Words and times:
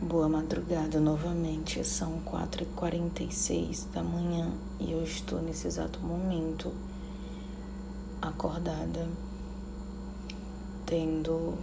Boa 0.00 0.28
madrugada 0.28 1.00
novamente, 1.00 1.82
são 1.82 2.20
4h46 2.20 3.90
da 3.92 4.00
manhã 4.00 4.48
e 4.78 4.92
eu 4.92 5.02
estou 5.02 5.42
nesse 5.42 5.66
exato 5.66 5.98
momento 5.98 6.72
acordada, 8.22 9.08
tendo. 10.86 11.58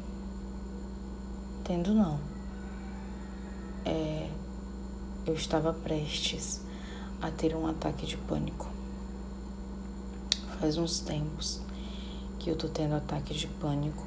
tendo 1.64 1.94
não. 1.94 2.20
É, 3.86 4.30
eu 5.26 5.34
estava 5.34 5.72
prestes 5.72 6.60
a 7.22 7.32
ter 7.32 7.56
um 7.56 7.66
ataque 7.66 8.06
de 8.06 8.18
pânico. 8.18 8.70
Faz 10.60 10.78
uns 10.78 11.00
tempos 11.00 11.62
que 12.38 12.50
eu 12.50 12.58
tô 12.58 12.68
tendo 12.68 12.96
ataque 12.96 13.34
de 13.34 13.48
pânico 13.48 14.06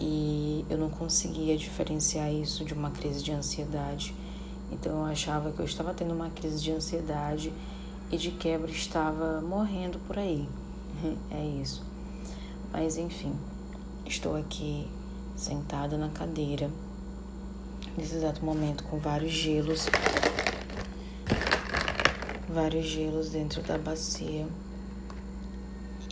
e 0.00 0.43
eu 0.74 0.78
não 0.78 0.90
conseguia 0.90 1.56
diferenciar 1.56 2.32
isso 2.32 2.64
de 2.64 2.74
uma 2.74 2.90
crise 2.90 3.22
de 3.22 3.30
ansiedade. 3.30 4.12
Então 4.72 4.98
eu 4.98 5.04
achava 5.04 5.52
que 5.52 5.60
eu 5.60 5.64
estava 5.64 5.94
tendo 5.94 6.12
uma 6.12 6.30
crise 6.30 6.60
de 6.60 6.72
ansiedade 6.72 7.52
e 8.10 8.16
de 8.16 8.32
quebra 8.32 8.70
estava 8.70 9.40
morrendo 9.40 9.98
por 10.00 10.18
aí. 10.18 10.48
É 11.30 11.44
isso. 11.62 11.82
Mas 12.72 12.96
enfim, 12.96 13.34
estou 14.06 14.36
aqui 14.36 14.88
sentada 15.36 15.96
na 15.96 16.08
cadeira 16.08 16.70
nesse 17.96 18.16
exato 18.16 18.44
momento 18.44 18.84
com 18.84 18.98
vários 18.98 19.32
gelos, 19.32 19.86
vários 22.48 22.86
gelos 22.86 23.30
dentro 23.30 23.62
da 23.62 23.76
bacia. 23.76 24.46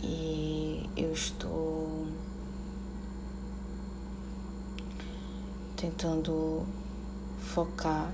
E 0.03 0.89
eu 0.95 1.11
estou 1.11 1.72
tentando 5.83 6.65
focar 7.39 8.09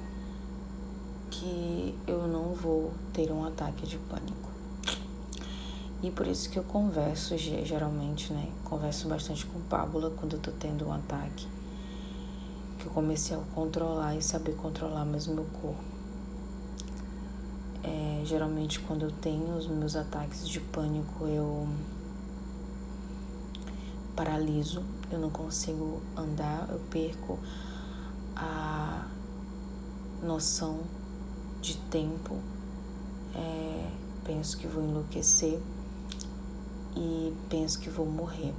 que 1.29 1.95
eu 2.07 2.27
não 2.27 2.55
vou 2.55 2.91
ter 3.13 3.31
um 3.31 3.45
ataque 3.45 3.85
de 3.85 3.95
pânico. 3.99 4.49
E 6.01 6.09
por 6.09 6.25
isso 6.25 6.49
que 6.49 6.57
eu 6.57 6.63
converso 6.63 7.37
geralmente, 7.37 8.33
né? 8.33 8.49
Converso 8.63 9.07
bastante 9.07 9.45
com 9.45 9.59
Pábula 9.61 10.09
quando 10.17 10.37
eu 10.37 10.39
tô 10.39 10.49
tendo 10.49 10.87
um 10.87 10.93
ataque. 10.93 11.47
Que 12.79 12.87
eu 12.87 12.91
comecei 12.91 13.37
a 13.37 13.39
controlar 13.53 14.15
e 14.15 14.21
saber 14.23 14.55
controlar 14.55 15.05
mais 15.05 15.27
o 15.27 15.35
meu 15.35 15.45
corpo. 15.61 15.83
É, 17.83 18.23
geralmente 18.25 18.79
quando 18.79 19.03
eu 19.03 19.11
tenho 19.11 19.55
os 19.55 19.67
meus 19.67 19.95
ataques 19.95 20.49
de 20.49 20.59
pânico, 20.59 21.25
eu 21.27 21.67
paraliso, 24.19 24.83
eu 25.09 25.17
não 25.17 25.29
consigo 25.29 26.01
andar, 26.17 26.67
eu 26.69 26.79
perco 26.91 27.39
a 28.35 29.07
noção 30.21 30.81
de 31.61 31.77
tempo, 31.89 32.35
é, 33.33 33.89
penso 34.25 34.57
que 34.57 34.67
vou 34.67 34.83
enlouquecer 34.83 35.57
e 36.97 37.33
penso 37.47 37.79
que 37.79 37.89
vou 37.89 38.05
morrer. 38.05 38.53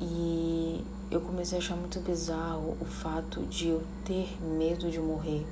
E 0.00 0.82
eu 1.10 1.20
comecei 1.20 1.58
a 1.58 1.60
achar 1.60 1.76
muito 1.76 2.00
bizarro 2.00 2.78
o 2.80 2.86
fato 2.86 3.42
de 3.42 3.68
eu 3.68 3.82
ter 4.06 4.38
medo 4.42 4.90
de 4.90 5.00
morrer 5.00 5.46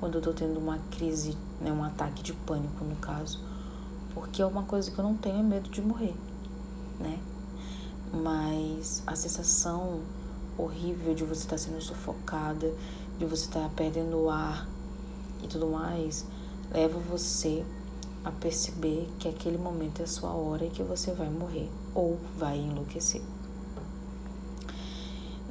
quando 0.00 0.14
eu 0.14 0.22
tô 0.22 0.32
tendo 0.32 0.58
uma 0.58 0.78
crise, 0.90 1.36
né, 1.60 1.70
um 1.70 1.84
ataque 1.84 2.22
de 2.22 2.32
pânico 2.32 2.82
no 2.82 2.96
caso, 2.96 3.38
porque 4.14 4.40
é 4.40 4.46
uma 4.46 4.62
coisa 4.62 4.90
que 4.90 4.98
eu 4.98 5.04
não 5.04 5.14
tenho 5.18 5.40
é 5.40 5.42
medo 5.42 5.68
de 5.68 5.82
morrer, 5.82 6.14
né? 6.98 7.18
Mas 8.16 9.02
a 9.06 9.14
sensação 9.14 10.00
horrível 10.58 11.14
de 11.14 11.24
você 11.24 11.42
estar 11.42 11.58
sendo 11.58 11.80
sufocada, 11.80 12.72
de 13.18 13.24
você 13.24 13.44
estar 13.44 13.68
perdendo 13.70 14.16
o 14.16 14.30
ar 14.30 14.66
e 15.42 15.46
tudo 15.46 15.66
mais, 15.66 16.24
leva 16.72 16.98
você 16.98 17.64
a 18.24 18.30
perceber 18.30 19.08
que 19.18 19.28
aquele 19.28 19.58
momento 19.58 20.00
é 20.00 20.04
a 20.04 20.08
sua 20.08 20.30
hora 20.30 20.64
e 20.64 20.70
que 20.70 20.82
você 20.82 21.12
vai 21.12 21.30
morrer 21.30 21.70
ou 21.94 22.18
vai 22.36 22.58
enlouquecer. 22.58 23.22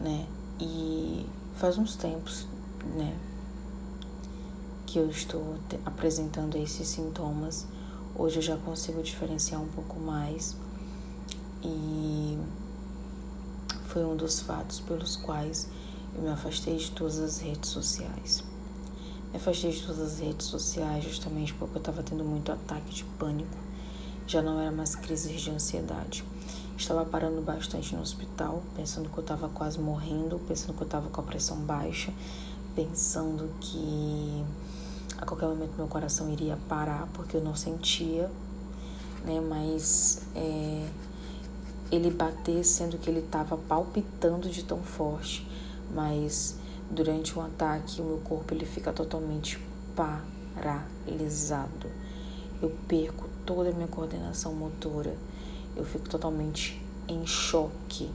Né? 0.02 0.28
E 0.60 1.26
faz 1.56 1.78
uns 1.78 1.96
tempos, 1.96 2.46
né, 2.96 3.18
que 4.86 5.00
eu 5.00 5.10
estou 5.10 5.56
apresentando 5.86 6.58
esses 6.58 6.88
sintomas. 6.88 7.66
Hoje 8.16 8.38
eu 8.38 8.42
já 8.42 8.58
consigo 8.58 9.02
diferenciar 9.02 9.62
um 9.62 9.68
pouco 9.68 10.00
mais 10.00 10.56
e 11.64 12.38
foi 13.88 14.06
um 14.06 14.16
dos 14.16 14.42
fatos 14.42 14.80
pelos 14.82 15.16
quais 15.16 15.70
eu 16.16 16.22
me 16.22 16.30
afastei 16.30 16.78
de 16.78 16.92
todas 16.92 17.20
as 17.20 17.40
redes 17.40 17.70
sociais. 17.70 18.44
Me 19.32 19.38
afastei 19.38 19.72
de 19.72 19.82
todas 19.82 20.00
as 20.00 20.20
redes 20.20 20.48
sociais 20.48 21.04
justamente 21.04 21.54
porque 21.54 21.78
eu 21.78 21.80
estava 21.80 22.04
tendo 22.04 22.24
muito 22.24 22.52
ataque 22.52 22.94
de 22.94 23.04
pânico. 23.20 23.58
Já 24.28 24.42
não 24.42 24.60
era 24.60 24.72
mais 24.72 24.96
crises 24.96 25.42
de 25.42 25.52
ansiedade. 25.52 26.24
Estava 26.78 27.06
parando 27.06 27.42
bastante 27.42 27.96
no 27.96 28.02
hospital, 28.02 28.62
pensando 28.76 29.10
que 29.10 29.18
eu 29.18 29.22
estava 29.22 29.48
quase 29.48 29.80
morrendo, 29.80 30.40
pensando 30.48 30.74
que 30.74 30.82
eu 30.82 30.86
estava 30.86 31.10
com 31.10 31.22
a 31.22 31.24
pressão 31.24 31.58
baixa, 31.58 32.14
pensando 32.76 33.50
que 33.62 34.44
a 35.18 35.26
qualquer 35.26 35.48
momento 35.48 35.74
meu 35.78 35.88
coração 35.88 36.30
iria 36.30 36.58
parar 36.68 37.08
porque 37.14 37.38
eu 37.38 37.42
não 37.42 37.56
sentia, 37.56 38.30
né? 39.24 39.40
Mas 39.40 40.22
é, 40.36 40.90
ele 41.96 42.12
bater, 42.12 42.64
sendo 42.64 42.98
que 42.98 43.10
ele 43.10 43.20
estava 43.20 43.58
palpitando 43.58 44.50
de 44.50 44.64
tão 44.64 44.82
forte, 44.84 45.48
mas 45.94 46.56
durante 46.90 47.38
um 47.38 47.42
ataque 47.42 48.02
o 48.02 48.06
meu 48.06 48.18
corpo 48.20 48.54
ele 48.54 48.66
fica 48.66 48.92
totalmente 48.92 49.60
paralisado. 49.96 51.90
Eu 52.62 52.70
perco 52.88 53.28
toda 53.46 53.70
a 53.70 53.74
minha 53.74 53.88
coordenação 53.88 54.54
motora, 54.54 55.16
eu 55.76 55.86
fico 55.86 56.10
totalmente 56.10 56.82
em 57.08 57.26
choque. 57.26 58.10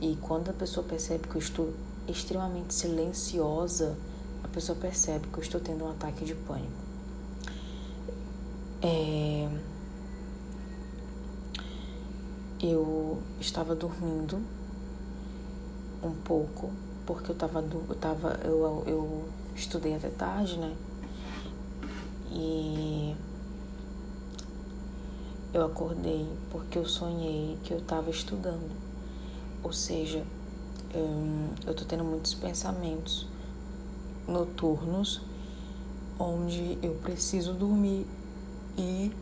E 0.00 0.16
quando 0.20 0.50
a 0.50 0.52
pessoa 0.52 0.86
percebe 0.86 1.28
que 1.28 1.36
eu 1.36 1.40
estou 1.40 1.72
extremamente 2.08 2.74
silenciosa, 2.74 3.96
a 4.42 4.48
pessoa 4.48 4.78
percebe 4.78 5.26
que 5.28 5.38
eu 5.38 5.42
estou 5.42 5.60
tendo 5.60 5.84
um 5.84 5.90
ataque 5.90 6.24
de 6.24 6.34
pânico. 6.34 6.86
É 8.82 9.48
eu 12.60 13.22
estava 13.40 13.74
dormindo 13.74 14.40
um 16.02 16.12
pouco, 16.24 16.70
porque 17.04 17.30
eu 17.30 17.34
estava 17.34 17.60
eu, 17.60 17.96
tava, 18.00 18.40
eu, 18.44 18.84
eu 18.86 19.28
estudei 19.54 19.94
até 19.94 20.08
tarde, 20.08 20.58
né? 20.58 20.74
E 22.30 23.14
eu 25.52 25.64
acordei 25.64 26.26
porque 26.50 26.78
eu 26.78 26.86
sonhei 26.86 27.58
que 27.64 27.72
eu 27.72 27.78
estava 27.78 28.10
estudando. 28.10 28.70
Ou 29.62 29.72
seja, 29.72 30.24
eu, 30.92 31.70
estou 31.70 31.86
tendo 31.86 32.04
muitos 32.04 32.34
pensamentos 32.34 33.26
noturnos 34.26 35.20
onde 36.18 36.78
eu 36.82 36.94
preciso 36.96 37.52
dormir 37.52 38.06
e. 38.76 39.12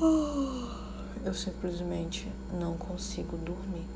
Oh, 0.00 0.79
eu 1.24 1.34
simplesmente 1.34 2.30
não 2.52 2.76
consigo 2.76 3.36
dormir 3.36 3.86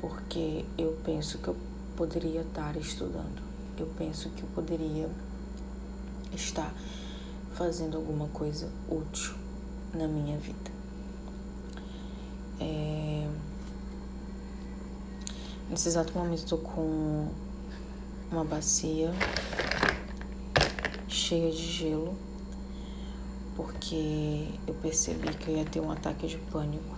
porque 0.00 0.64
eu 0.78 0.98
penso 1.04 1.38
que 1.38 1.48
eu 1.48 1.56
poderia 1.96 2.40
estar 2.40 2.76
estudando, 2.76 3.42
eu 3.78 3.86
penso 3.98 4.30
que 4.30 4.42
eu 4.42 4.48
poderia 4.54 5.08
estar 6.32 6.72
fazendo 7.54 7.98
alguma 7.98 8.28
coisa 8.28 8.70
útil 8.88 9.34
na 9.92 10.08
minha 10.08 10.38
vida. 10.38 10.70
É... 12.58 13.28
Nesse 15.68 15.88
exato 15.88 16.16
momento 16.16 16.38
estou 16.38 16.58
com 16.58 17.28
uma 18.32 18.44
bacia 18.44 19.12
cheia 21.06 21.50
de 21.50 21.62
gelo 21.62 22.16
porque 23.60 24.48
eu 24.66 24.72
percebi 24.72 25.34
que 25.34 25.50
eu 25.50 25.56
ia 25.58 25.66
ter 25.66 25.80
um 25.80 25.90
ataque 25.90 26.26
de 26.26 26.38
pânico. 26.38 26.96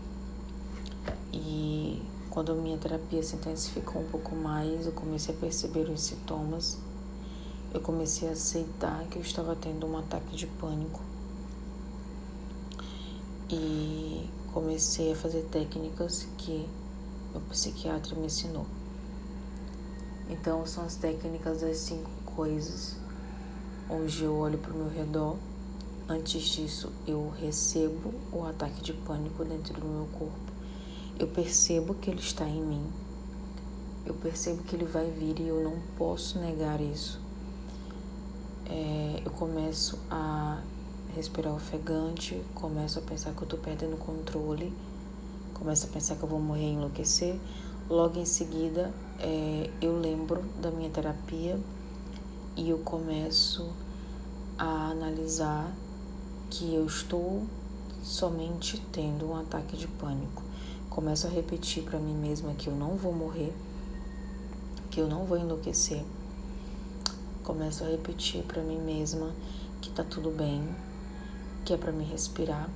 E 1.33 2.01
quando 2.31 2.53
a 2.53 2.55
minha 2.55 2.79
terapia 2.79 3.21
se 3.21 3.35
intensificou 3.35 4.01
um 4.01 4.07
pouco 4.07 4.37
mais, 4.37 4.87
eu 4.87 4.93
comecei 4.93 5.35
a 5.35 5.39
perceber 5.39 5.91
os 5.91 6.01
sintomas. 6.03 6.79
Eu 7.75 7.81
comecei 7.81 8.29
a 8.29 8.33
aceitar 8.33 9.05
que 9.07 9.17
eu 9.17 9.23
estava 9.23 9.57
tendo 9.57 9.89
um 9.89 9.99
ataque 9.99 10.37
de 10.37 10.47
pânico. 10.47 11.01
E 13.51 14.31
comecei 14.53 15.13
a 15.13 15.17
fazer 15.17 15.43
técnicas 15.51 16.29
que 16.39 16.69
o 17.35 17.41
psiquiatra 17.41 18.15
me 18.15 18.27
ensinou. 18.27 18.67
Então, 20.31 20.65
são 20.65 20.85
as 20.85 20.95
técnicas 20.95 21.61
das 21.61 21.79
cinco 21.79 22.11
coisas, 22.25 22.95
onde 23.91 24.23
eu 24.23 24.37
olho 24.37 24.59
para 24.59 24.73
o 24.73 24.77
meu 24.77 24.89
redor 24.89 25.37
Antes 26.09 26.43
disso, 26.43 26.93
eu 27.07 27.33
recebo 27.41 28.13
o 28.33 28.45
ataque 28.45 28.83
de 28.83 28.93
pânico 28.93 29.45
dentro 29.45 29.81
do 29.81 29.87
meu 29.87 30.07
corpo. 30.19 30.53
Eu 31.19 31.29
percebo 31.29 31.95
que 31.95 32.11
ele 32.11 32.21
está 32.21 32.47
em 32.47 32.61
mim. 32.61 32.85
eu 34.05 34.15
percebo 34.15 34.65
que 34.65 34.75
ele 34.75 34.85
vai 34.85 35.09
vir 35.09 35.39
e 35.39 35.47
eu 35.47 35.63
não 35.63 35.79
posso 35.97 36.39
negar 36.41 36.81
isso. 36.81 37.21
É, 38.67 39.23
eu 39.25 39.31
começo 39.31 39.97
a 40.11 40.61
respirar 41.15 41.55
ofegante, 41.55 42.43
começo 42.55 42.99
a 42.99 43.03
pensar 43.03 43.33
que 43.33 43.43
eu 43.43 43.49
tô 43.49 43.57
perdendo 43.57 43.95
o 43.95 43.99
controle, 43.99 44.73
começo 45.55 45.87
a 45.87 45.89
pensar 45.89 46.17
que 46.17 46.23
eu 46.25 46.29
vou 46.29 46.41
morrer 46.41 46.71
e 46.71 46.73
enlouquecer. 46.73 47.39
Logo 47.89 48.19
em 48.19 48.25
seguida, 48.25 48.93
é, 49.21 49.71
eu 49.81 49.99
lembro 49.99 50.43
da 50.61 50.71
minha 50.71 50.91
terapia 50.91 51.61
e 52.57 52.71
eu 52.71 52.79
começo 52.79 53.71
a 54.59 54.91
analisar 54.91 55.73
que 56.53 56.75
eu 56.75 56.85
estou 56.85 57.47
somente 58.05 58.79
tendo 58.93 59.31
um 59.31 59.37
ataque 59.37 59.75
de 59.75 59.89
pânico. 59.89 60.43
Começo 60.91 61.27
a 61.27 61.31
repetir 61.31 61.83
para 61.83 61.99
mim 61.99 62.15
mesma 62.15 62.53
que 62.53 62.69
eu 62.69 62.75
não 62.75 62.95
vou 62.95 63.11
morrer, 63.11 63.55
que 64.91 65.01
eu 65.01 65.09
não 65.09 65.25
vou 65.25 65.39
enlouquecer. 65.39 66.05
Começo 67.43 67.83
a 67.83 67.87
repetir 67.87 68.43
para 68.43 68.61
mim 68.61 68.79
mesma 68.79 69.33
que 69.81 69.89
tá 69.89 70.05
tudo 70.05 70.31
bem, 70.31 70.63
que 71.65 71.73
é 71.73 71.77
para 71.79 71.91
me 71.91 72.05
respirar. 72.05 72.69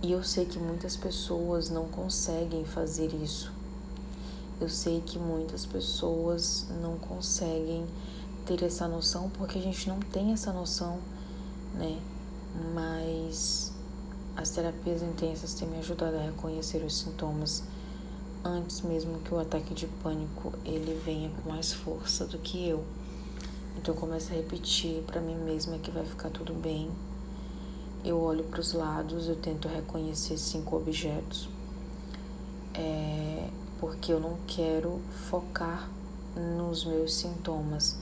E 0.00 0.12
eu 0.12 0.22
sei 0.22 0.44
que 0.44 0.60
muitas 0.60 0.96
pessoas 0.96 1.68
não 1.68 1.88
conseguem 1.88 2.64
fazer 2.64 3.12
isso. 3.14 3.50
Eu 4.60 4.68
sei 4.68 5.00
que 5.04 5.18
muitas 5.18 5.66
pessoas 5.66 6.68
não 6.80 6.96
conseguem 6.98 7.84
ter 8.46 8.62
essa 8.62 8.86
noção 8.86 9.28
porque 9.30 9.58
a 9.58 9.62
gente 9.62 9.88
não 9.88 9.98
tem 9.98 10.32
essa 10.32 10.52
noção, 10.52 11.00
né? 11.74 12.00
Mas 12.74 13.72
as 14.36 14.50
terapias 14.50 15.02
intensas 15.02 15.54
têm 15.54 15.68
me 15.68 15.78
ajudado 15.78 16.16
a 16.16 16.20
reconhecer 16.20 16.84
os 16.84 16.98
sintomas 16.98 17.62
antes 18.46 18.80
mesmo 18.82 19.18
que 19.20 19.34
o 19.34 19.40
ataque 19.40 19.74
de 19.74 19.86
pânico 19.86 20.52
ele 20.64 21.00
venha 21.04 21.30
com 21.30 21.48
mais 21.48 21.72
força 21.72 22.24
do 22.24 22.38
que 22.38 22.68
eu. 22.68 22.84
Então 23.76 23.94
eu 23.94 24.00
começo 24.00 24.32
a 24.32 24.36
repetir 24.36 25.02
para 25.02 25.20
mim 25.20 25.34
mesma 25.34 25.78
que 25.78 25.90
vai 25.90 26.04
ficar 26.04 26.30
tudo 26.30 26.54
bem. 26.54 26.90
Eu 28.04 28.20
olho 28.20 28.44
para 28.44 28.60
os 28.60 28.72
lados, 28.72 29.28
eu 29.28 29.36
tento 29.36 29.66
reconhecer 29.66 30.38
cinco 30.38 30.76
objetos, 30.76 31.48
é, 32.72 33.48
porque 33.80 34.12
eu 34.12 34.20
não 34.20 34.38
quero 34.46 35.00
focar 35.28 35.90
nos 36.36 36.84
meus 36.84 37.14
sintomas, 37.14 37.98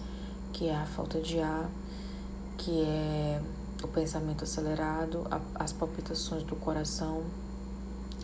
que 0.53 0.69
é 0.69 0.77
a 0.77 0.85
falta 0.85 1.21
de 1.21 1.41
ar, 1.41 1.71
que 2.59 2.83
é 2.83 3.41
o 3.85 3.89
pensamento 3.89 4.45
acelerado, 4.45 5.27
a, 5.31 5.41
as 5.63 5.73
palpitações 5.73 6.43
do 6.43 6.57
coração. 6.57 7.25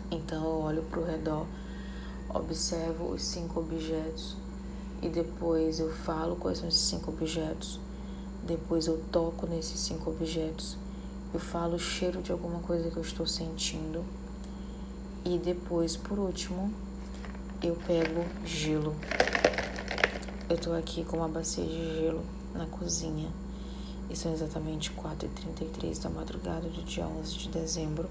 Então 0.09 0.43
eu 0.43 0.59
olho 0.61 0.83
para 0.83 0.99
o 0.99 1.05
redor, 1.05 1.45
observo 2.29 3.11
os 3.11 3.23
cinco 3.23 3.59
objetos 3.59 4.35
e 5.01 5.09
depois 5.09 5.79
eu 5.79 5.91
falo 5.91 6.35
quais 6.35 6.59
são 6.59 6.67
esses 6.67 6.81
cinco 6.81 7.11
objetos. 7.11 7.79
Depois 8.43 8.87
eu 8.87 9.01
toco 9.11 9.47
nesses 9.47 9.79
cinco 9.79 10.11
objetos. 10.11 10.77
Eu 11.33 11.39
falo 11.39 11.75
o 11.75 11.79
cheiro 11.79 12.21
de 12.21 12.31
alguma 12.31 12.59
coisa 12.59 12.89
que 12.89 12.97
eu 12.97 13.01
estou 13.01 13.25
sentindo. 13.25 14.03
E 15.23 15.37
depois, 15.37 15.95
por 15.95 16.19
último, 16.19 16.73
eu 17.61 17.75
pego 17.87 18.25
gelo. 18.43 18.95
Eu 20.49 20.55
estou 20.55 20.75
aqui 20.75 21.05
com 21.05 21.17
uma 21.17 21.27
bacia 21.27 21.63
de 21.63 21.99
gelo 21.99 22.23
na 22.53 22.65
cozinha. 22.65 23.29
E 24.11 24.15
são 24.17 24.33
exatamente 24.33 24.91
4h33 24.91 26.03
da 26.03 26.09
madrugada 26.09 26.67
do 26.67 26.83
dia 26.83 27.07
11 27.07 27.33
de 27.37 27.47
dezembro. 27.47 28.09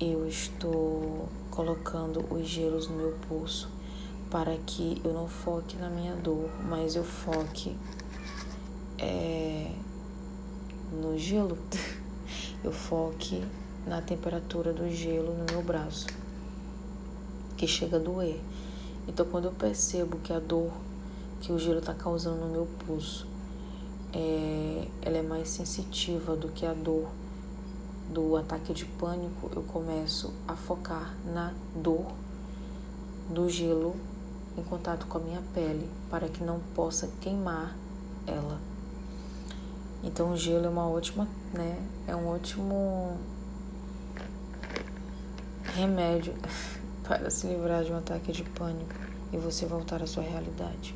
Eu 0.00 0.26
estou 0.26 1.28
colocando 1.48 2.24
os 2.28 2.48
gelos 2.48 2.88
no 2.88 2.96
meu 2.96 3.12
pulso 3.28 3.70
para 4.28 4.56
que 4.66 5.00
eu 5.04 5.12
não 5.12 5.28
foque 5.28 5.76
na 5.76 5.88
minha 5.88 6.16
dor, 6.16 6.50
mas 6.68 6.96
eu 6.96 7.04
foque 7.04 7.76
é, 8.98 9.70
no 10.90 11.16
gelo. 11.16 11.56
eu 12.64 12.72
foque 12.72 13.40
na 13.86 14.02
temperatura 14.02 14.72
do 14.72 14.90
gelo 14.90 15.34
no 15.34 15.44
meu 15.52 15.62
braço, 15.62 16.08
que 17.56 17.68
chega 17.68 17.96
a 17.96 18.00
doer. 18.00 18.40
Então, 19.06 19.24
quando 19.24 19.44
eu 19.44 19.52
percebo 19.52 20.18
que 20.18 20.32
a 20.32 20.40
dor 20.40 20.72
que 21.40 21.52
o 21.52 21.60
gelo 21.60 21.78
está 21.78 21.94
causando 21.94 22.44
no 22.44 22.50
meu 22.50 22.66
pulso 22.84 23.27
é, 24.12 24.88
ela 25.02 25.18
é 25.18 25.22
mais 25.22 25.48
sensitiva 25.48 26.36
do 26.36 26.48
que 26.48 26.64
a 26.64 26.72
dor 26.72 27.08
do 28.08 28.36
ataque 28.36 28.72
de 28.72 28.84
pânico, 28.84 29.50
eu 29.54 29.62
começo 29.62 30.32
a 30.46 30.56
focar 30.56 31.14
na 31.26 31.52
dor 31.74 32.06
do 33.28 33.48
gelo 33.48 33.94
em 34.56 34.62
contato 34.62 35.06
com 35.06 35.18
a 35.18 35.20
minha 35.20 35.42
pele 35.52 35.88
para 36.10 36.28
que 36.28 36.42
não 36.42 36.58
possa 36.74 37.08
queimar 37.20 37.76
ela. 38.26 38.58
Então 40.02 40.32
o 40.32 40.36
gelo 40.36 40.66
é 40.66 40.68
uma 40.68 40.88
ótima, 40.88 41.28
né? 41.52 41.78
É 42.06 42.16
um 42.16 42.28
ótimo 42.28 43.18
remédio 45.74 46.34
para 47.04 47.30
se 47.30 47.46
livrar 47.46 47.84
de 47.84 47.92
um 47.92 47.98
ataque 47.98 48.32
de 48.32 48.42
pânico 48.42 48.94
e 49.32 49.36
você 49.36 49.66
voltar 49.66 50.02
à 50.02 50.06
sua 50.06 50.22
realidade. 50.22 50.94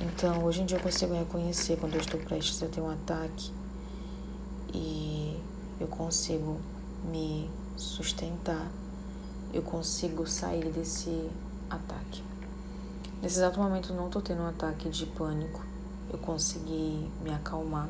Então, 0.00 0.44
hoje 0.44 0.60
em 0.60 0.66
dia 0.66 0.76
eu 0.76 0.82
consigo 0.82 1.14
reconhecer 1.14 1.78
quando 1.78 1.94
eu 1.94 2.00
estou 2.00 2.20
prestes 2.20 2.62
a 2.62 2.66
ter 2.66 2.80
um 2.82 2.90
ataque 2.90 3.50
e 4.74 5.40
eu 5.80 5.86
consigo 5.86 6.60
me 7.10 7.50
sustentar, 7.76 8.70
eu 9.54 9.62
consigo 9.62 10.26
sair 10.26 10.70
desse 10.70 11.30
ataque. 11.70 12.22
Nesse 13.22 13.38
exato 13.38 13.58
momento 13.58 13.94
não 13.94 14.06
estou 14.06 14.20
tendo 14.20 14.42
um 14.42 14.46
ataque 14.46 14.90
de 14.90 15.06
pânico, 15.06 15.64
eu 16.12 16.18
consegui 16.18 17.10
me 17.22 17.32
acalmar. 17.32 17.88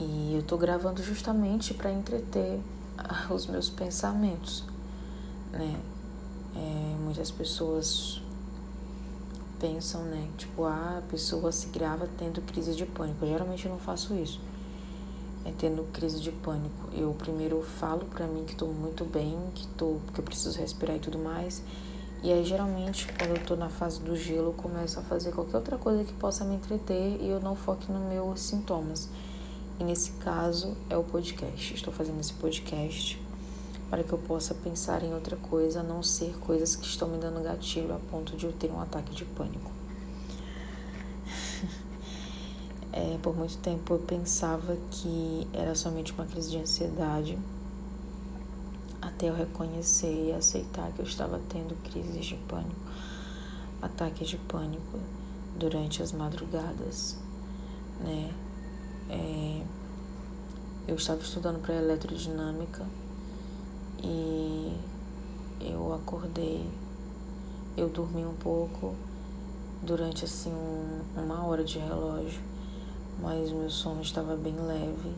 E 0.00 0.34
eu 0.34 0.40
estou 0.40 0.58
gravando 0.58 1.00
justamente 1.00 1.72
para 1.72 1.92
entreter 1.92 2.60
os 3.30 3.46
meus 3.46 3.70
pensamentos, 3.70 4.64
né? 5.52 5.80
É, 6.56 6.96
muitas 6.98 7.30
pessoas 7.30 8.20
pensam, 9.62 10.02
né? 10.02 10.28
Tipo, 10.36 10.64
ah, 10.64 10.98
a 10.98 11.02
pessoa 11.08 11.52
se 11.52 11.68
grava 11.68 12.08
tendo 12.18 12.42
crise 12.42 12.74
de 12.74 12.84
pânico. 12.84 13.24
Eu, 13.24 13.28
geralmente 13.28 13.64
eu 13.64 13.70
não 13.70 13.78
faço 13.78 14.12
isso. 14.16 14.40
É 15.44 15.52
tendo 15.56 15.84
crise 15.92 16.20
de 16.20 16.32
pânico. 16.32 16.88
Eu 16.92 17.14
primeiro 17.14 17.62
falo 17.62 18.04
pra 18.06 18.26
mim 18.26 18.44
que 18.44 18.56
tô 18.56 18.66
muito 18.66 19.04
bem, 19.04 19.38
que, 19.54 19.66
tô, 19.68 19.98
que 20.12 20.18
eu 20.18 20.24
preciso 20.24 20.58
respirar 20.58 20.96
e 20.96 20.98
tudo 20.98 21.18
mais. 21.18 21.62
E 22.24 22.32
aí, 22.32 22.44
geralmente, 22.44 23.06
quando 23.18 23.36
eu 23.36 23.44
tô 23.44 23.54
na 23.54 23.68
fase 23.68 24.00
do 24.00 24.16
gelo, 24.16 24.48
eu 24.48 24.52
começo 24.52 24.98
a 24.98 25.02
fazer 25.02 25.32
qualquer 25.32 25.56
outra 25.56 25.78
coisa 25.78 26.04
que 26.04 26.12
possa 26.14 26.44
me 26.44 26.56
entreter 26.56 27.20
e 27.20 27.28
eu 27.28 27.40
não 27.40 27.54
foque 27.54 27.90
nos 27.90 28.02
meus 28.08 28.40
sintomas. 28.40 29.08
E 29.78 29.84
nesse 29.84 30.12
caso, 30.12 30.76
é 30.90 30.96
o 30.96 31.04
podcast. 31.04 31.74
Estou 31.74 31.92
fazendo 31.92 32.20
esse 32.20 32.32
podcast 32.34 33.21
para 33.92 34.02
que 34.02 34.10
eu 34.10 34.16
possa 34.16 34.54
pensar 34.54 35.02
em 35.02 35.12
outra 35.12 35.36
coisa, 35.36 35.80
a 35.80 35.82
não 35.82 36.02
ser 36.02 36.34
coisas 36.38 36.74
que 36.74 36.86
estão 36.86 37.06
me 37.08 37.18
dando 37.18 37.42
gatilho 37.42 37.94
a 37.94 37.98
ponto 37.98 38.34
de 38.34 38.46
eu 38.46 38.52
ter 38.54 38.70
um 38.70 38.80
ataque 38.80 39.14
de 39.14 39.26
pânico. 39.26 39.70
É, 42.94 43.18
por 43.22 43.34
muito 43.34 43.56
tempo 43.56 43.94
eu 43.94 43.98
pensava 44.00 44.76
que 44.90 45.48
era 45.54 45.74
somente 45.74 46.12
uma 46.12 46.26
crise 46.26 46.50
de 46.50 46.58
ansiedade, 46.58 47.38
até 49.00 49.30
eu 49.30 49.34
reconhecer 49.34 50.28
e 50.28 50.32
aceitar 50.32 50.92
que 50.92 51.00
eu 51.00 51.06
estava 51.06 51.40
tendo 51.48 51.74
crises 51.84 52.26
de 52.26 52.36
pânico, 52.36 52.76
ataques 53.80 54.28
de 54.28 54.36
pânico 54.36 54.98
durante 55.58 56.02
as 56.02 56.12
madrugadas, 56.12 57.16
né? 57.98 58.30
É, 59.08 59.62
eu 60.86 60.96
estava 60.96 61.22
estudando 61.22 61.62
para 61.62 61.76
eletrodinâmica 61.76 62.86
e 64.02 64.76
eu 65.60 65.94
acordei, 65.94 66.68
eu 67.76 67.88
dormi 67.88 68.24
um 68.24 68.34
pouco 68.34 68.94
durante 69.82 70.24
assim 70.24 70.52
um, 70.52 71.02
uma 71.16 71.44
hora 71.44 71.62
de 71.62 71.78
relógio, 71.78 72.42
mas 73.20 73.50
meu 73.52 73.70
sono 73.70 74.02
estava 74.02 74.36
bem 74.36 74.54
leve, 74.56 75.14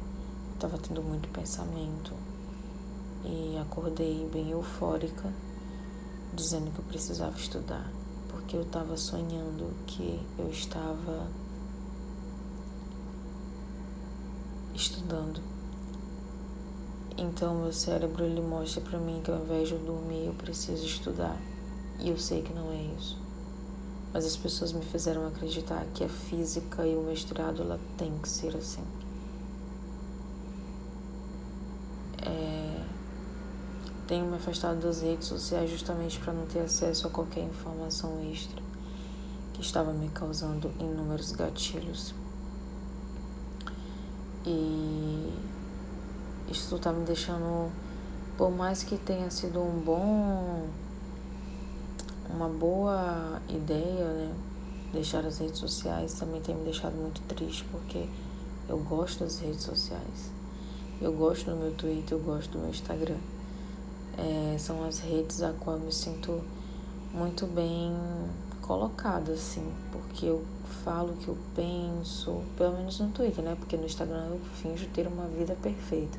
estava 0.54 0.76
tendo 0.78 1.02
muito 1.02 1.28
pensamento. 1.30 2.12
E 3.24 3.56
acordei 3.58 4.28
bem 4.30 4.50
eufórica, 4.50 5.32
dizendo 6.34 6.70
que 6.70 6.78
eu 6.78 6.84
precisava 6.84 7.36
estudar, 7.38 7.90
porque 8.28 8.54
eu 8.54 8.62
estava 8.62 8.96
sonhando 8.98 9.74
que 9.86 10.20
eu 10.38 10.50
estava 10.50 11.26
estudando 14.74 15.53
então 17.16 17.54
meu 17.54 17.72
cérebro 17.72 18.24
ele 18.24 18.40
mostra 18.40 18.80
para 18.80 18.98
mim 18.98 19.20
que 19.22 19.30
ao 19.30 19.42
invés 19.42 19.68
de 19.68 19.74
eu 19.74 19.80
dormir 19.80 20.26
eu 20.26 20.34
preciso 20.34 20.84
estudar. 20.84 21.36
E 22.00 22.08
eu 22.08 22.18
sei 22.18 22.42
que 22.42 22.52
não 22.52 22.72
é 22.72 22.82
isso. 22.98 23.16
Mas 24.12 24.24
as 24.24 24.36
pessoas 24.36 24.72
me 24.72 24.84
fizeram 24.84 25.26
acreditar 25.26 25.84
que 25.94 26.04
a 26.04 26.08
física 26.08 26.86
e 26.86 26.96
o 26.96 27.02
mestrado 27.02 27.62
ela 27.62 27.80
tem 27.96 28.16
que 28.18 28.28
ser 28.28 28.56
assim. 28.56 28.84
É... 32.22 32.84
tenho 34.08 34.26
me 34.26 34.36
afastado 34.36 34.80
das 34.80 35.02
redes 35.02 35.28
sociais 35.28 35.70
justamente 35.70 36.18
para 36.18 36.32
não 36.32 36.46
ter 36.46 36.60
acesso 36.60 37.06
a 37.06 37.10
qualquer 37.10 37.44
informação 37.44 38.20
extra 38.30 38.62
que 39.52 39.60
estava 39.60 39.92
me 39.92 40.08
causando 40.08 40.70
inúmeros 40.80 41.32
gatilhos. 41.32 42.14
E 44.44 45.32
isso 46.50 46.76
está 46.76 46.92
me 46.92 47.04
deixando, 47.04 47.70
por 48.36 48.50
mais 48.50 48.82
que 48.82 48.96
tenha 48.96 49.30
sido 49.30 49.60
um 49.60 49.80
bom, 49.80 50.66
uma 52.28 52.48
boa 52.48 53.40
ideia, 53.48 54.04
né? 54.12 54.34
Deixar 54.92 55.24
as 55.24 55.38
redes 55.38 55.58
sociais 55.58 56.14
também 56.14 56.40
tem 56.40 56.54
me 56.54 56.64
deixado 56.64 56.94
muito 56.94 57.20
triste 57.22 57.64
porque 57.72 58.06
eu 58.68 58.78
gosto 58.78 59.24
das 59.24 59.40
redes 59.40 59.62
sociais. 59.62 60.32
Eu 61.00 61.12
gosto 61.12 61.50
do 61.50 61.56
meu 61.56 61.72
Twitter, 61.72 62.16
eu 62.16 62.20
gosto 62.22 62.52
do 62.52 62.58
meu 62.60 62.70
Instagram. 62.70 63.18
É, 64.16 64.56
são 64.58 64.84
as 64.84 65.00
redes 65.00 65.42
a 65.42 65.52
qual 65.52 65.76
eu 65.76 65.82
me 65.82 65.92
sinto 65.92 66.40
muito 67.12 67.46
bem 67.46 67.92
colocada, 68.62 69.32
assim, 69.32 69.72
porque 69.90 70.26
eu 70.26 70.44
falo 70.84 71.12
o 71.12 71.16
que 71.16 71.28
eu 71.28 71.36
penso, 71.54 72.42
pelo 72.56 72.76
menos 72.76 72.98
no 73.00 73.08
Twitter, 73.08 73.44
né? 73.44 73.56
Porque 73.58 73.76
no 73.76 73.84
Instagram 73.84 74.26
eu 74.26 74.40
finjo 74.62 74.86
ter 74.94 75.06
uma 75.06 75.26
vida 75.26 75.56
perfeita. 75.60 76.18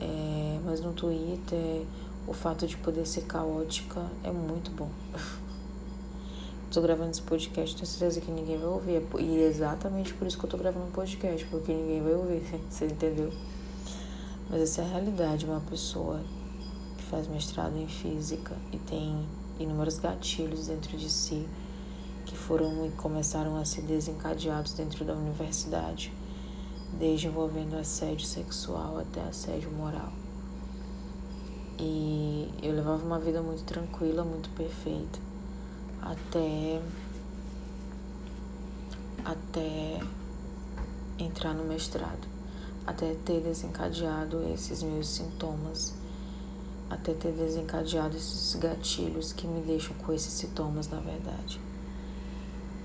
É, 0.00 0.58
mas 0.64 0.80
no 0.80 0.92
Twitter, 0.92 1.84
o 2.26 2.32
fato 2.32 2.66
de 2.66 2.76
poder 2.76 3.06
ser 3.06 3.22
caótica 3.22 4.04
é 4.22 4.30
muito 4.30 4.70
bom. 4.70 4.88
tô 6.74 6.80
gravando 6.80 7.12
esse 7.12 7.22
podcast, 7.22 7.76
tenho 7.76 7.86
certeza 7.86 8.20
que 8.20 8.30
ninguém 8.30 8.58
vai 8.58 8.66
ouvir. 8.66 9.02
E 9.20 9.38
é 9.38 9.46
exatamente 9.46 10.12
por 10.14 10.26
isso 10.26 10.36
que 10.36 10.44
eu 10.44 10.50
tô 10.50 10.56
gravando 10.56 10.86
um 10.86 10.90
podcast, 10.90 11.44
porque 11.46 11.72
ninguém 11.72 12.02
vai 12.02 12.14
ouvir, 12.14 12.42
você 12.68 12.86
entendeu? 12.86 13.32
Mas 14.50 14.60
essa 14.60 14.82
é 14.82 14.84
a 14.84 14.88
realidade, 14.88 15.46
uma 15.46 15.60
pessoa 15.60 16.20
que 16.98 17.04
faz 17.04 17.28
mestrado 17.28 17.76
em 17.76 17.86
física 17.86 18.56
e 18.72 18.78
tem 18.78 19.24
inúmeros 19.58 19.98
gatilhos 19.98 20.66
dentro 20.66 20.96
de 20.96 21.08
si 21.08 21.46
que 22.26 22.36
foram 22.36 22.86
e 22.86 22.90
começaram 22.90 23.56
a 23.56 23.64
ser 23.64 23.82
desencadeados 23.82 24.72
dentro 24.72 25.04
da 25.04 25.14
universidade, 25.14 26.12
desde 26.98 27.26
envolvendo 27.26 27.76
assédio 27.76 28.26
sexual 28.26 28.98
até 28.98 29.20
assédio 29.22 29.70
moral. 29.70 30.12
E 31.78 32.48
eu 32.62 32.74
levava 32.74 33.04
uma 33.04 33.18
vida 33.18 33.42
muito 33.42 33.64
tranquila, 33.64 34.24
muito 34.24 34.48
perfeita, 34.50 35.18
até 36.00 36.80
até 39.24 40.00
entrar 41.18 41.54
no 41.54 41.64
mestrado, 41.64 42.28
até 42.86 43.14
ter 43.24 43.40
desencadeado 43.40 44.42
esses 44.52 44.82
meus 44.82 45.08
sintomas 45.08 45.94
até 46.90 47.12
ter 47.12 47.32
desencadeado 47.32 48.16
esses 48.16 48.54
gatilhos 48.56 49.32
que 49.32 49.46
me 49.46 49.60
deixam 49.62 49.94
com 49.96 50.12
esses 50.12 50.32
sintomas, 50.32 50.88
na 50.88 51.00
verdade. 51.00 51.60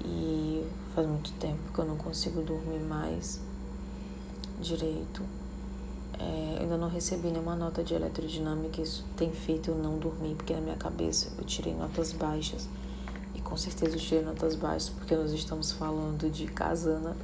E 0.03 0.65
faz 0.95 1.07
muito 1.07 1.31
tempo 1.33 1.59
que 1.73 1.79
eu 1.79 1.85
não 1.85 1.97
consigo 1.97 2.41
dormir 2.41 2.79
mais 2.79 3.39
direito. 4.59 5.23
É, 6.19 6.55
eu 6.57 6.61
ainda 6.63 6.77
não 6.77 6.89
recebi 6.89 7.29
nenhuma 7.29 7.55
nota 7.55 7.83
de 7.83 7.93
eletrodinâmica, 7.93 8.81
isso 8.81 9.05
tem 9.15 9.31
feito 9.31 9.71
eu 9.71 9.75
não 9.75 9.97
dormir, 9.97 10.35
porque 10.35 10.53
na 10.53 10.61
minha 10.61 10.75
cabeça 10.75 11.31
eu 11.37 11.45
tirei 11.45 11.73
notas 11.73 12.11
baixas. 12.11 12.67
E 13.33 13.41
com 13.41 13.55
certeza 13.55 13.95
eu 13.95 13.99
tirei 13.99 14.23
notas 14.23 14.55
baixas, 14.55 14.89
porque 14.89 15.15
nós 15.15 15.31
estamos 15.31 15.71
falando 15.71 16.29
de 16.29 16.45
casana. 16.47 17.15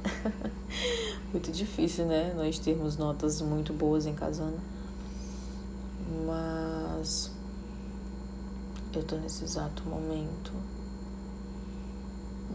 muito 1.32 1.52
difícil, 1.52 2.06
né? 2.06 2.32
Nós 2.34 2.58
termos 2.58 2.96
notas 2.96 3.40
muito 3.42 3.72
boas 3.72 4.06
em 4.06 4.14
casana 4.14 4.56
mas 6.24 7.30
eu 8.94 9.02
tô 9.02 9.16
nesse 9.16 9.44
exato 9.44 9.82
momento 9.84 10.52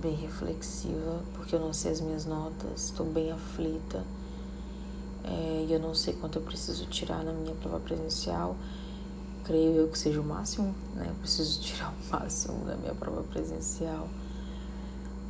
bem 0.01 0.15
reflexiva, 0.15 1.21
porque 1.33 1.55
eu 1.55 1.59
não 1.59 1.73
sei 1.73 1.91
as 1.91 2.01
minhas 2.01 2.25
notas, 2.25 2.85
estou 2.85 3.05
bem 3.05 3.31
aflita 3.31 4.03
é, 5.23 5.65
e 5.67 5.73
eu 5.73 5.79
não 5.79 5.93
sei 5.93 6.13
quanto 6.13 6.39
eu 6.39 6.41
preciso 6.41 6.85
tirar 6.87 7.23
na 7.23 7.31
minha 7.31 7.55
prova 7.55 7.79
presencial. 7.79 8.55
Creio 9.43 9.75
eu 9.75 9.87
que 9.87 9.97
seja 9.97 10.21
o 10.21 10.23
máximo, 10.23 10.73
né? 10.95 11.07
Eu 11.09 11.15
preciso 11.15 11.61
tirar 11.61 11.91
o 11.91 12.11
máximo 12.11 12.65
da 12.65 12.75
minha 12.75 12.93
prova 12.93 13.23
presencial, 13.23 14.07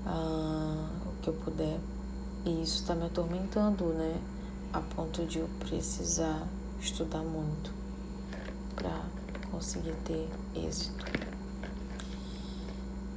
ah, 0.06 0.90
o 1.06 1.22
que 1.22 1.30
eu 1.30 1.34
puder. 1.34 1.80
E 2.46 2.62
isso 2.64 2.82
está 2.82 2.96
me 2.96 3.06
atormentando, 3.06 3.86
né? 3.86 4.20
A 4.74 4.80
ponto 4.80 5.26
de 5.26 5.40
eu 5.40 5.50
precisar 5.60 6.48
estudar 6.80 7.22
muito 7.22 7.72
para 8.76 9.02
conseguir 9.52 9.94
ter 10.06 10.28
êxito. 10.56 11.06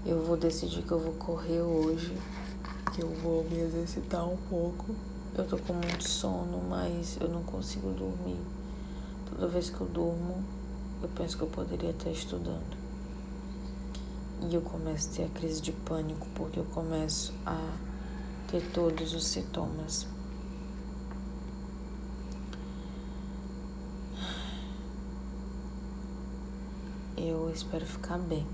Eu 0.05 0.23
vou 0.23 0.37
decidir 0.37 0.83
que 0.83 0.93
eu 0.93 0.99
vou 0.99 1.15
correr 1.15 1.63
hoje, 1.63 2.15
que 2.95 3.01
eu 3.01 3.09
vou 3.23 3.45
me 3.45 3.59
exercitar 3.61 4.29
um 4.29 4.37
pouco. 4.37 4.95
Eu 5.37 5.45
tô 5.45 5.59
com 5.59 5.73
muito 5.73 6.09
sono, 6.09 6.63
mas 6.69 7.19
eu 7.21 7.29
não 7.29 7.43
consigo 7.43 7.91
dormir. 7.91 8.39
Toda 9.29 9.49
vez 9.49 9.69
que 9.69 9.81
eu 9.81 9.87
durmo, 9.89 10.45
eu 11.03 11.09
penso 11.09 11.37
que 11.37 11.43
eu 11.43 11.49
poderia 11.49 11.91
estar 11.91 12.11
estudando. 12.11 12.77
E 14.49 14.55
eu 14.55 14.61
começo 14.61 15.11
a 15.11 15.13
ter 15.17 15.25
a 15.25 15.29
crise 15.29 15.61
de 15.61 15.73
pânico 15.73 16.29
porque 16.37 16.61
eu 16.61 16.65
começo 16.67 17.35
a 17.45 17.59
ter 18.49 18.61
todos 18.73 19.13
os 19.13 19.27
sintomas. 19.27 20.07
eu 27.17 27.51
espero 27.53 27.85
ficar 27.87 28.19
bem. 28.19 28.47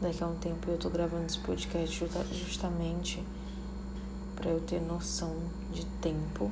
Daqui 0.00 0.22
a 0.22 0.26
um 0.26 0.36
tempo 0.36 0.70
eu 0.70 0.78
tô 0.78 0.88
gravando 0.88 1.26
esse 1.26 1.38
podcast 1.38 2.08
justamente 2.32 3.22
para 4.42 4.50
eu 4.50 4.60
ter 4.60 4.80
noção 4.80 5.32
de 5.72 5.86
tempo 6.02 6.50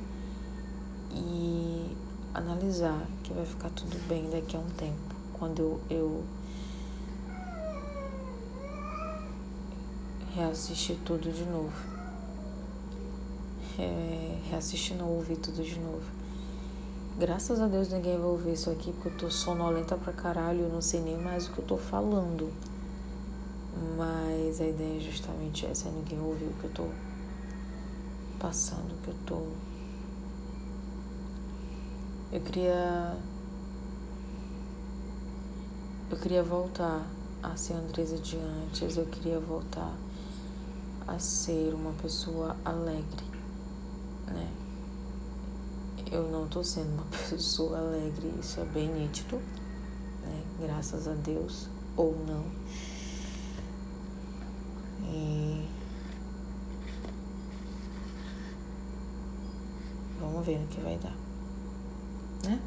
e 1.13 1.93
analisar 2.33 3.05
que 3.21 3.33
vai 3.33 3.45
ficar 3.45 3.69
tudo 3.71 3.99
bem 4.07 4.29
daqui 4.29 4.55
a 4.55 4.59
um 4.59 4.69
tempo. 4.69 5.13
Quando 5.33 5.59
eu, 5.59 5.81
eu 5.89 6.23
reassistir 10.33 10.97
tudo 11.03 11.31
de 11.33 11.43
novo. 11.43 11.73
É, 13.77 14.39
reassistir 14.49 14.95
não 14.95 15.09
ouvir 15.09 15.35
tudo 15.35 15.61
de 15.61 15.77
novo. 15.77 16.05
Graças 17.19 17.59
a 17.59 17.67
Deus 17.67 17.89
ninguém 17.89 18.17
vai 18.17 18.25
ouvir 18.27 18.53
isso 18.53 18.69
aqui 18.69 18.93
porque 18.93 19.09
eu 19.09 19.17
tô 19.17 19.29
sonolenta 19.29 19.97
pra 19.97 20.13
caralho, 20.13 20.61
eu 20.61 20.69
não 20.69 20.81
sei 20.81 21.01
nem 21.01 21.17
mais 21.17 21.47
o 21.47 21.51
que 21.51 21.59
eu 21.59 21.65
tô 21.65 21.77
falando. 21.77 22.53
Mas 23.97 24.61
a 24.61 24.65
ideia 24.65 24.97
é 24.97 24.99
justamente 25.01 25.65
essa, 25.65 25.89
ninguém 25.89 26.21
ouvir 26.21 26.45
o 26.45 26.53
que 26.53 26.63
eu 26.63 26.71
tô 26.71 27.10
passando, 28.41 28.99
que 29.03 29.09
eu 29.09 29.15
tô. 29.25 29.41
Eu 32.31 32.41
queria. 32.41 33.15
Eu 36.09 36.17
queria 36.17 36.43
voltar 36.43 37.05
a 37.43 37.55
ser 37.55 37.73
a 37.73 37.77
Andresa 37.77 38.17
de 38.17 38.37
antes, 38.37 38.97
eu 38.97 39.05
queria 39.05 39.39
voltar 39.39 39.93
a 41.07 41.17
ser 41.19 41.73
uma 41.73 41.93
pessoa 41.93 42.55
alegre, 42.65 43.25
né? 44.27 44.49
eu 46.11 46.29
não 46.29 46.47
tô 46.47 46.63
sendo 46.63 46.93
uma 46.93 47.05
pessoa 47.29 47.77
alegre, 47.77 48.33
isso 48.39 48.59
é 48.59 48.65
bem 48.65 48.87
nítido, 48.89 49.37
né? 50.21 50.43
Graças 50.59 51.07
a 51.07 51.13
Deus, 51.13 51.67
ou 51.95 52.13
não. 52.27 52.43
E 55.03 55.65
vamos 60.31 60.45
ver 60.45 60.59
no 60.59 60.67
que 60.67 60.79
vai 60.79 60.97
dar, 60.97 61.15
né? 62.43 62.61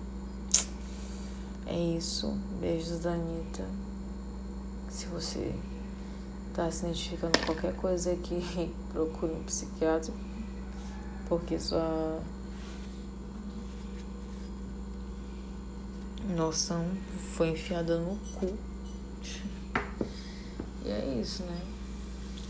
É 1.67 1.79
isso. 1.97 2.37
Beijos 2.61 3.01
da 3.01 3.13
Anitta. 3.13 3.67
Se 4.91 5.07
você 5.07 5.55
tá 6.53 6.71
se 6.71 6.85
identificando 6.85 7.39
com 7.39 7.47
qualquer 7.47 7.75
coisa 7.75 8.13
aqui, 8.13 8.41
procure 8.93 9.33
um 9.33 9.43
psiquiatra, 9.45 10.13
porque 11.29 11.59
sua 11.59 12.21
noção 16.37 16.87
foi 17.35 17.51
enfiada 17.51 17.99
no 17.99 18.17
cu. 18.35 18.57
E 20.85 20.91
é 20.91 21.19
isso, 21.21 21.43
né? 21.45 21.61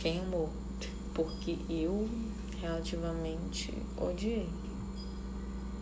Quem 0.00 0.21
amou? 0.21 0.50
Porque 1.14 1.56
eu 1.71 2.09
relativamente 2.61 3.73
odiei. 3.97 4.63